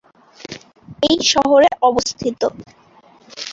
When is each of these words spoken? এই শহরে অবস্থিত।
এই 1.03 1.17
শহরে 1.31 1.69
অবস্থিত। 1.81 2.41